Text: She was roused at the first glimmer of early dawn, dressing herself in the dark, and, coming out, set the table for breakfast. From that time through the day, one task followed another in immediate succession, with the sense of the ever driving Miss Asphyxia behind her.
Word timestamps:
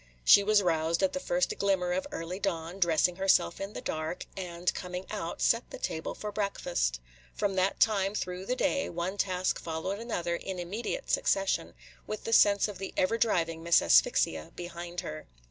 She 0.25 0.43
was 0.43 0.63
roused 0.63 1.03
at 1.03 1.13
the 1.13 1.19
first 1.19 1.53
glimmer 1.59 1.91
of 1.91 2.07
early 2.11 2.39
dawn, 2.39 2.79
dressing 2.79 3.17
herself 3.17 3.61
in 3.61 3.73
the 3.73 3.81
dark, 3.81 4.25
and, 4.35 4.73
coming 4.73 5.05
out, 5.11 5.43
set 5.43 5.69
the 5.69 5.77
table 5.77 6.15
for 6.15 6.31
breakfast. 6.31 6.99
From 7.35 7.53
that 7.53 7.79
time 7.79 8.15
through 8.15 8.47
the 8.47 8.55
day, 8.55 8.89
one 8.89 9.15
task 9.15 9.59
followed 9.59 9.99
another 9.99 10.35
in 10.35 10.57
immediate 10.57 11.11
succession, 11.11 11.75
with 12.07 12.23
the 12.23 12.33
sense 12.33 12.67
of 12.67 12.79
the 12.79 12.95
ever 12.97 13.19
driving 13.19 13.61
Miss 13.61 13.79
Asphyxia 13.79 14.51
behind 14.55 15.01
her. 15.01 15.27